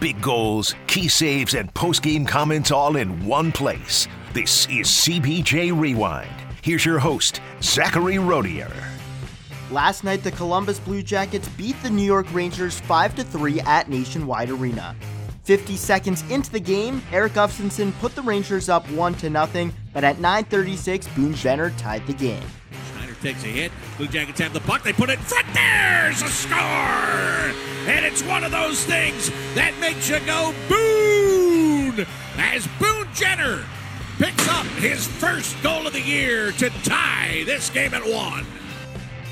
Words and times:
big 0.00 0.20
goals, 0.20 0.74
key 0.86 1.08
saves, 1.08 1.54
and 1.54 1.72
post-game 1.74 2.24
comments 2.24 2.70
all 2.70 2.96
in 2.96 3.24
one 3.24 3.52
place. 3.52 4.08
This 4.32 4.66
is 4.66 4.86
CBJ 4.86 5.78
Rewind. 5.78 6.30
Here's 6.62 6.84
your 6.84 6.98
host, 6.98 7.40
Zachary 7.62 8.18
Rodier. 8.18 8.72
Last 9.70 10.04
night, 10.04 10.22
the 10.22 10.30
Columbus 10.30 10.80
Blue 10.80 11.02
Jackets 11.02 11.48
beat 11.50 11.80
the 11.82 11.90
New 11.90 12.04
York 12.04 12.26
Rangers 12.32 12.80
5 12.80 13.12
3 13.12 13.60
at 13.60 13.88
Nationwide 13.88 14.50
Arena. 14.50 14.96
50 15.44 15.76
seconds 15.76 16.22
into 16.30 16.50
the 16.50 16.60
game, 16.60 17.02
Erik 17.10 17.32
Gustafsson 17.32 17.98
put 18.00 18.14
the 18.14 18.22
Rangers 18.22 18.68
up 18.68 18.88
1 18.90 19.18
0, 19.18 19.70
but 19.94 20.04
at 20.04 20.18
9:36, 20.18 21.08
Boone 21.14 21.34
Jenner 21.34 21.70
tied 21.70 22.06
the 22.06 22.12
game. 22.12 22.44
Schneider 22.92 23.14
takes 23.22 23.44
a 23.44 23.48
hit. 23.48 23.72
Blue 23.96 24.08
Jackets 24.08 24.40
have 24.40 24.52
the 24.52 24.60
puck. 24.60 24.82
They 24.82 24.92
put 24.92 25.10
it 25.10 25.18
in 25.18 25.24
front. 25.24 25.46
There's 25.54 26.22
a 26.22 26.28
score! 26.28 27.27
And 28.20 28.26
it's 28.26 28.32
one 28.32 28.44
of 28.44 28.50
those 28.50 28.84
things 28.84 29.30
that 29.54 29.74
makes 29.80 30.08
you 30.08 30.18
go 30.20 30.52
Boone! 30.68 32.06
As 32.36 32.66
Boone 32.78 33.06
Jenner 33.14 33.64
picks 34.18 34.48
up 34.48 34.66
his 34.78 35.06
first 35.06 35.60
goal 35.62 35.86
of 35.86 35.92
the 35.92 36.00
year 36.00 36.52
to 36.52 36.70
tie 36.82 37.42
this 37.46 37.70
game 37.70 37.94
at 37.94 38.02
one. 38.02 38.44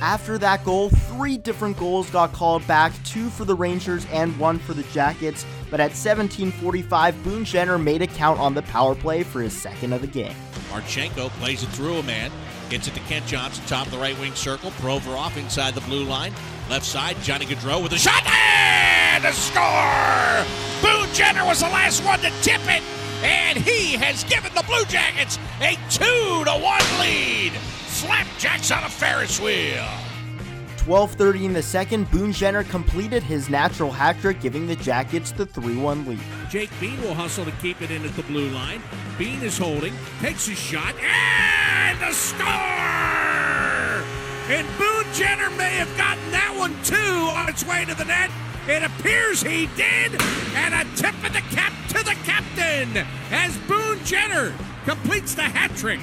After 0.00 0.38
that 0.38 0.64
goal, 0.64 0.88
three 0.88 1.36
different 1.36 1.78
goals 1.78 2.08
got 2.10 2.32
called 2.32 2.66
back, 2.66 2.92
two 3.04 3.28
for 3.28 3.44
the 3.44 3.54
Rangers 3.54 4.06
and 4.12 4.38
one 4.38 4.58
for 4.58 4.72
the 4.72 4.84
Jackets. 4.84 5.44
But 5.70 5.80
at 5.80 5.92
17:45, 5.92 7.22
Boone 7.22 7.44
Jenner 7.44 7.76
made 7.76 8.00
a 8.00 8.06
count 8.06 8.40
on 8.40 8.54
the 8.54 8.62
power 8.62 8.94
play 8.94 9.22
for 9.22 9.42
his 9.42 9.52
second 9.52 9.92
of 9.92 10.00
the 10.00 10.06
game. 10.06 10.34
Marchenko 10.70 11.28
plays 11.40 11.62
it 11.62 11.68
through 11.70 11.98
a 11.98 12.02
man, 12.02 12.30
gets 12.70 12.86
it 12.86 12.94
to 12.94 13.00
Kent 13.00 13.26
Johnson, 13.26 13.64
top 13.66 13.86
of 13.86 13.92
the 13.92 13.98
right 13.98 14.18
wing 14.20 14.34
circle. 14.34 14.70
Provorov 14.72 15.16
off 15.16 15.36
inside 15.36 15.74
the 15.74 15.80
blue 15.82 16.04
line, 16.04 16.32
left 16.70 16.86
side. 16.86 17.16
Johnny 17.22 17.44
Gaudreau 17.44 17.82
with 17.82 17.92
a 17.92 17.98
shot 17.98 18.24
and 18.26 19.24
a 19.24 19.32
score. 19.32 20.46
Boone 20.80 21.12
Jenner 21.12 21.44
was 21.44 21.60
the 21.60 21.66
last 21.66 22.04
one 22.04 22.20
to 22.20 22.30
tip 22.42 22.60
it, 22.64 22.82
and 23.22 23.58
he 23.58 23.94
has 23.94 24.24
given 24.24 24.54
the 24.54 24.62
Blue 24.62 24.84
Jackets 24.84 25.38
a 25.60 25.74
two 25.90 26.44
to 26.44 26.52
one 26.52 27.00
lead. 27.00 27.52
Flapjacks 27.52 28.70
on 28.70 28.84
a 28.84 28.88
Ferris 28.88 29.40
wheel. 29.40 29.86
12:30 30.78 31.44
in 31.44 31.52
the 31.52 31.62
second, 31.62 32.10
Boone 32.10 32.32
Jenner 32.32 32.64
completed 32.64 33.22
his 33.22 33.50
natural 33.50 33.90
hat 33.90 34.18
trick, 34.20 34.40
giving 34.40 34.66
the 34.66 34.76
Jackets 34.76 35.30
the 35.32 35.44
3-1 35.44 36.06
lead. 36.06 36.20
Jake 36.48 36.70
Bean 36.80 37.00
will 37.02 37.14
hustle 37.14 37.44
to 37.44 37.52
keep 37.60 37.82
it 37.82 37.90
in 37.90 38.04
at 38.04 38.16
the 38.16 38.22
blue 38.22 38.48
line. 38.48 38.80
Bean 39.18 39.42
is 39.42 39.58
holding, 39.58 39.92
takes 40.20 40.48
a 40.48 40.54
shot, 40.54 40.94
and 41.02 42.00
the 42.00 42.12
score! 42.12 42.59
And 44.50 44.66
Boone 44.78 45.06
Jenner 45.14 45.48
may 45.50 45.76
have 45.76 45.96
gotten 45.96 46.28
that 46.32 46.52
one 46.58 46.74
too 46.82 46.96
on 46.96 47.48
its 47.48 47.64
way 47.64 47.84
to 47.84 47.94
the 47.94 48.04
net. 48.04 48.32
It 48.66 48.82
appears 48.82 49.40
he 49.40 49.68
did, 49.76 50.20
and 50.56 50.74
a 50.74 50.82
tip 50.96 51.14
of 51.24 51.32
the 51.32 51.40
cap 51.54 51.72
to 51.90 52.02
the 52.02 52.16
captain 52.24 53.06
as 53.30 53.56
Boone 53.68 54.04
Jenner 54.04 54.52
completes 54.84 55.36
the 55.36 55.42
hat 55.42 55.70
trick. 55.76 56.00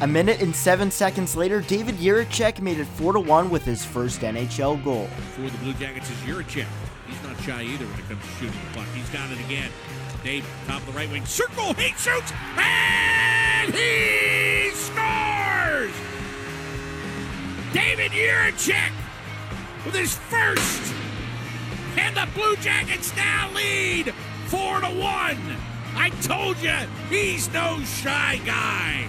A 0.00 0.06
minute 0.08 0.42
and 0.42 0.54
seven 0.54 0.90
seconds 0.90 1.36
later, 1.36 1.60
David 1.60 1.94
Jiricek 1.94 2.60
made 2.60 2.80
it 2.80 2.86
4 2.86 3.12
to 3.12 3.20
1 3.20 3.50
with 3.50 3.64
his 3.64 3.84
first 3.84 4.22
NHL 4.22 4.82
goal. 4.82 5.06
For 5.36 5.42
the 5.42 5.58
Blue 5.58 5.74
Jackets 5.74 6.10
is 6.10 6.16
Jiricek. 6.16 6.66
He's 7.06 7.22
not 7.22 7.40
shy 7.42 7.62
either 7.62 7.86
when 7.86 8.00
it 8.00 8.08
comes 8.08 8.20
to 8.20 8.30
shooting 8.30 8.60
the 8.72 8.78
puck. 8.78 8.88
He's 8.96 9.08
got 9.10 9.30
it 9.30 9.38
again. 9.46 9.70
Dave, 10.24 10.44
top 10.66 10.80
of 10.80 10.86
the 10.86 10.92
right 10.92 11.08
wing 11.08 11.24
circle, 11.24 11.72
he 11.74 11.92
shoots, 11.92 12.32
and 12.56 13.72
he 13.72 14.27
David 17.72 18.12
Jiricek 18.12 18.92
with 19.84 19.94
his 19.94 20.16
first, 20.16 20.94
and 21.98 22.16
the 22.16 22.26
Blue 22.34 22.56
Jackets 22.56 23.14
now 23.14 23.50
lead 23.54 24.14
four 24.46 24.80
to 24.80 24.86
one. 24.86 25.56
I 25.94 26.10
told 26.22 26.56
you, 26.58 26.72
he's 27.10 27.52
no 27.52 27.80
shy 27.82 28.40
guy. 28.46 29.06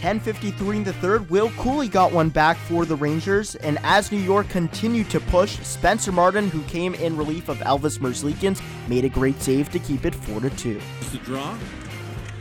10:53 0.00 0.76
in 0.76 0.84
the 0.84 0.92
third, 0.94 1.28
Will 1.28 1.50
Cuylle 1.50 1.90
got 1.90 2.12
one 2.12 2.30
back 2.30 2.56
for 2.56 2.86
the 2.86 2.96
Rangers, 2.96 3.56
and 3.56 3.78
as 3.82 4.10
New 4.10 4.18
York 4.18 4.48
continued 4.48 5.10
to 5.10 5.20
push, 5.20 5.58
Spencer 5.60 6.12
Martin, 6.12 6.48
who 6.48 6.62
came 6.64 6.94
in 6.94 7.16
relief 7.16 7.48
of 7.48 7.58
Elvis 7.58 7.98
Merzlikins, 7.98 8.62
made 8.88 9.04
a 9.04 9.10
great 9.10 9.40
save 9.42 9.70
to 9.70 9.78
keep 9.78 10.06
it 10.06 10.14
4 10.14 10.40
to 10.40 10.50
2. 10.50 10.80
It's 11.00 11.10
the 11.10 11.18
draw. 11.18 11.56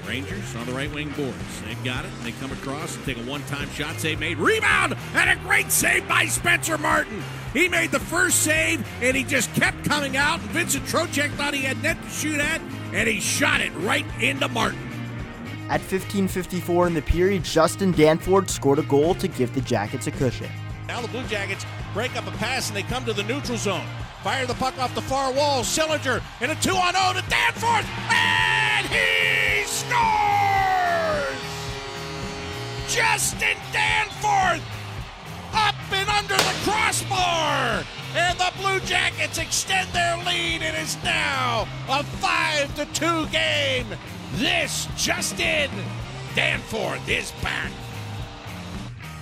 Rangers 0.08 0.56
on 0.56 0.66
the 0.66 0.74
right 0.74 0.94
wing 0.94 1.10
boards. 1.10 1.62
They've 1.66 1.84
got 1.84 2.06
it. 2.06 2.12
And 2.18 2.26
they 2.26 2.32
come 2.34 2.52
across 2.52 2.96
and 2.96 3.06
take 3.06 3.18
a 3.18 3.22
one-time 3.22 3.70
shot 3.72 4.00
save 4.00 4.20
made. 4.20 4.38
Rebound 4.38 4.96
and 5.14 5.30
a 5.30 5.36
great 5.44 5.72
save 5.72 6.08
by 6.08 6.26
Spencer 6.26 6.78
Martin. 6.78 7.24
He 7.54 7.70
made 7.70 7.92
the 7.92 8.00
first 8.00 8.44
save 8.44 8.86
and 9.02 9.16
he 9.16 9.24
just 9.24 9.54
kept 9.54 9.84
coming 9.86 10.18
out. 10.18 10.40
Vincent 10.42 10.86
Trocheck 10.86 11.32
thought 11.32 11.54
he 11.54 11.62
had 11.62 11.82
net 11.82 12.02
to 12.02 12.10
shoot 12.10 12.40
at, 12.40 12.62
and 12.94 13.08
he 13.08 13.20
shot 13.20 13.62
it 13.62 13.72
right 13.78 14.06
into 14.22 14.48
Martin. 14.50 14.80
At 15.70 15.82
15:54 15.82 16.88
in 16.88 16.94
the 16.94 17.02
period, 17.02 17.44
Justin 17.44 17.92
Danforth 17.92 18.50
scored 18.50 18.80
a 18.80 18.84
goal 18.84 19.16
to 19.16 19.28
give 19.28 19.54
the 19.56 19.62
Jackets 19.62 20.08
a 20.08 20.12
cushion. 20.12 20.50
Now 20.88 21.02
the 21.02 21.08
Blue 21.08 21.24
Jackets 21.24 21.66
break 21.94 22.16
up 22.16 22.28
a 22.28 22.32
pass 22.38 22.68
and 22.68 22.78
they 22.78 22.84
come 22.84 23.06
to 23.06 23.14
the 23.14 23.24
neutral 23.24 23.58
zone. 23.58 23.86
Fire 24.22 24.46
the 24.46 24.54
puck 24.56 24.78
off 24.80 24.94
the 24.94 25.02
far 25.02 25.32
wall. 25.32 25.64
Sillinger 25.64 26.22
in 26.42 26.52
a 26.52 26.56
two 26.56 26.76
on 26.76 26.94
0 26.94 27.22
to 27.22 27.30
Danforth, 27.30 27.86
and 28.78 28.88
he 28.88 29.64
scores! 29.66 29.96
Justin 32.88 33.58
Danforth 33.72 34.62
up 35.54 35.76
and 35.92 36.10
under 36.10 36.36
the 36.36 36.56
crossbar, 36.64 37.84
and 38.16 38.38
the 38.38 38.52
Blue 38.58 38.80
Jackets 38.82 39.38
extend 39.38 39.90
their 39.92 40.18
lead. 40.18 40.62
It 40.62 40.76
is 40.76 40.98
now 41.04 41.68
a 41.90 42.04
five 42.04 42.74
to 42.76 42.86
two 42.94 43.28
game. 43.28 43.88
This 44.34 44.88
Justin 44.98 45.70
Danforth 46.36 47.08
is 47.08 47.32
back. 47.42 47.72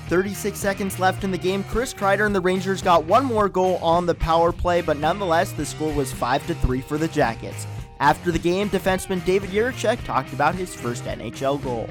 36 0.07 0.59
seconds 0.59 0.99
left 0.99 1.23
in 1.23 1.31
the 1.31 1.37
game. 1.37 1.63
Chris 1.63 1.93
Kreider 1.93 2.25
and 2.25 2.35
the 2.35 2.41
Rangers 2.41 2.81
got 2.81 3.05
one 3.05 3.25
more 3.25 3.47
goal 3.47 3.77
on 3.77 4.05
the 4.05 4.15
power 4.15 4.51
play, 4.51 4.81
but 4.81 4.97
nonetheless, 4.97 5.51
the 5.53 5.65
score 5.65 5.93
was 5.93 6.11
5 6.11 6.45
to 6.47 6.55
3 6.55 6.81
for 6.81 6.97
the 6.97 7.07
Jackets. 7.07 7.65
After 8.03 8.33
the 8.33 8.39
game, 8.39 8.69
defenseman 8.69 9.23
David 9.23 9.51
Jiricek 9.51 10.03
talked 10.03 10.33
about 10.33 10.55
his 10.55 10.75
first 10.75 11.05
NHL 11.05 11.63
goal. 11.63 11.89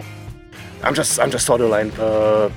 I'm 0.83 0.93
just 0.93 1.19
I'm 1.19 1.31
just 1.31 1.47
saw 1.47 1.57
the 1.57 1.67
line. 1.67 1.91
Uh, 1.93 2.51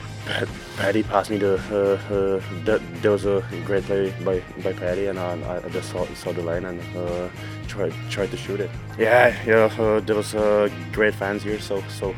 Patty 0.76 1.04
passed 1.04 1.30
me 1.30 1.38
the. 1.38 1.54
Uh, 1.72 2.14
uh, 2.14 2.80
there 3.02 3.12
was 3.12 3.26
a 3.26 3.42
great 3.64 3.86
play 3.86 4.14
by, 4.26 4.44
by 4.62 4.74
Patty, 4.74 5.08
and 5.08 5.18
uh, 5.18 5.62
I 5.64 5.70
just 5.70 5.90
saw, 5.90 6.06
saw 6.16 6.34
the 6.34 6.42
line 6.42 6.66
and 6.66 6.82
uh, 6.98 7.30
tried 7.68 7.94
tried 8.10 8.32
to 8.32 8.38
shoot 8.38 8.60
it. 8.60 8.70
Yeah, 9.00 9.32
yeah. 9.48 9.72
Uh, 9.80 10.02
there 10.02 10.18
was 10.18 10.36
uh, 10.36 10.68
great 10.92 11.16
fans 11.16 11.42
here, 11.42 11.60
so 11.60 11.82
so. 11.88 12.12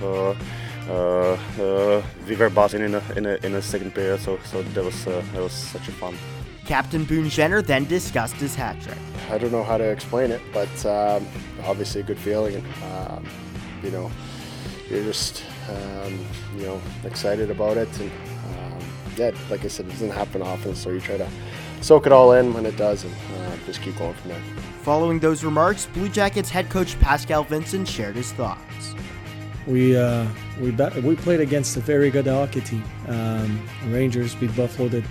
Uh, 0.90 2.02
we 2.28 2.36
were 2.36 2.50
bossing 2.50 2.82
in 2.82 2.96
a, 2.96 3.04
in 3.16 3.26
a 3.28 3.36
in 3.46 3.54
a 3.56 3.62
second 3.62 3.94
period, 3.94 4.22
so 4.22 4.40
so 4.44 4.64
that 4.64 4.84
was 4.84 5.06
that 5.06 5.42
was 5.48 5.54
such 5.54 5.88
a 5.88 5.92
fun. 5.92 6.16
Captain 6.68 7.06
Boone 7.06 7.30
Jenner 7.30 7.62
then 7.62 7.86
discussed 7.86 8.36
his 8.36 8.54
hat 8.54 8.80
trick. 8.82 8.98
I 9.32 9.38
don't 9.38 9.52
know 9.54 9.64
how 9.64 9.78
to 9.78 9.86
explain 9.86 10.32
it, 10.32 10.42
but 10.54 10.86
um, 10.86 11.26
obviously 11.64 12.02
a 12.02 12.04
good 12.04 12.20
feeling, 12.20 12.56
and 12.56 12.66
um, 12.84 13.26
you 13.82 13.90
know, 13.90 14.12
you're 14.90 15.04
just 15.04 15.44
um, 15.70 16.26
you 16.58 16.64
know 16.66 16.82
excited 17.06 17.50
about 17.50 17.78
it, 17.78 17.90
and 18.00 18.12
um, 18.12 18.80
yeah, 19.16 19.32
like 19.50 19.64
I 19.64 19.70
said, 19.70 19.86
it 19.86 19.92
doesn't 19.92 20.12
happen 20.12 20.42
often, 20.42 20.76
so 20.76 20.90
you 20.90 21.00
try 21.00 21.18
to 21.18 21.30
soak 21.80 22.06
it 22.06 22.12
all 22.12 22.34
in 22.34 22.54
when 22.54 22.66
it 22.66 22.76
does, 22.76 23.06
and 23.06 23.14
uh, 23.14 23.56
just 23.66 23.82
keep 23.82 23.98
going 23.98 24.14
from 24.16 24.32
there. 24.32 24.42
Following 24.82 25.20
those 25.20 25.46
remarks, 25.46 25.86
Blue 25.86 26.10
Jackets 26.10 26.50
head 26.50 26.70
coach 26.70 27.00
Pascal 27.00 27.46
Vincent 27.46 27.88
shared 27.88 28.18
his 28.18 28.34
thoughts. 28.34 28.94
We 29.66 29.96
uh, 29.96 30.28
we 30.60 30.72
ba- 30.72 30.94
we 31.02 31.16
played 31.16 31.40
against 31.40 31.78
a 31.78 31.80
very 31.80 32.10
good 32.10 32.28
hockey 32.28 32.62
team. 32.62 32.84
Um, 33.08 33.68
Rangers 33.88 34.36
beat 34.36 34.54
Buffalo 34.56 34.90
the 34.90 35.04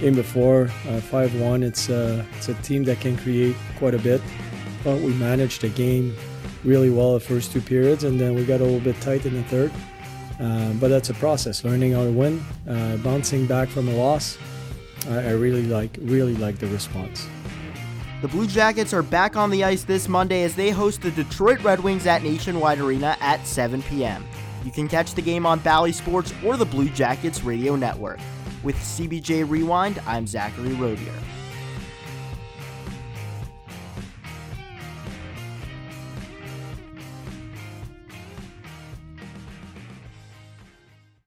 game 0.00 0.14
before 0.14 0.70
uh, 0.88 1.28
one. 1.28 1.62
It's 1.62 1.88
uh, 1.88 2.24
it's 2.36 2.48
a 2.48 2.54
team 2.54 2.84
that 2.84 3.00
can 3.00 3.16
create 3.16 3.56
quite 3.78 3.94
a 3.94 3.98
bit, 3.98 4.20
but 4.82 5.00
we 5.00 5.12
managed 5.14 5.62
the 5.62 5.68
game 5.68 6.14
really 6.64 6.90
well 6.90 7.14
the 7.14 7.20
first 7.20 7.52
two 7.52 7.60
periods, 7.60 8.04
and 8.04 8.18
then 8.18 8.34
we 8.34 8.44
got 8.44 8.60
a 8.60 8.64
little 8.64 8.80
bit 8.80 9.00
tight 9.00 9.26
in 9.26 9.34
the 9.34 9.42
third. 9.44 9.72
Uh, 10.40 10.72
but 10.74 10.88
that's 10.88 11.10
a 11.10 11.14
process, 11.14 11.64
learning 11.64 11.92
how 11.92 12.02
to 12.02 12.10
win, 12.10 12.44
uh, 12.68 12.96
bouncing 12.98 13.46
back 13.46 13.68
from 13.68 13.88
a 13.88 13.94
loss. 13.94 14.36
I, 15.08 15.18
I 15.18 15.30
really 15.32 15.64
like 15.64 15.96
really 16.00 16.34
like 16.34 16.58
the 16.58 16.66
response. 16.68 17.28
The 18.22 18.28
Blue 18.28 18.46
Jackets 18.46 18.94
are 18.94 19.02
back 19.02 19.36
on 19.36 19.50
the 19.50 19.64
ice 19.64 19.84
this 19.84 20.08
Monday 20.08 20.44
as 20.44 20.54
they 20.54 20.70
host 20.70 21.02
the 21.02 21.10
Detroit 21.10 21.62
Red 21.62 21.80
Wings 21.80 22.06
at 22.06 22.22
Nationwide 22.22 22.78
Arena 22.78 23.18
at 23.20 23.46
7 23.46 23.82
p.m. 23.82 24.24
You 24.64 24.70
can 24.70 24.88
catch 24.88 25.12
the 25.12 25.20
game 25.20 25.44
on 25.44 25.58
Bally 25.58 25.92
Sports 25.92 26.32
or 26.42 26.56
the 26.56 26.64
Blue 26.64 26.88
Jackets 26.88 27.44
Radio 27.44 27.76
Network. 27.76 28.18
With 28.64 28.76
CBJ 28.76 29.48
Rewind, 29.48 30.00
I'm 30.06 30.26
Zachary 30.26 30.72
Rodier. 30.72 31.12